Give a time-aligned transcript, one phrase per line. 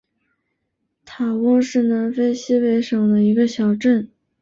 [1.05, 4.09] 塔翁是南非西北省的一个小镇。